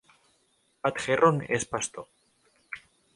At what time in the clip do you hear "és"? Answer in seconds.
1.59-1.67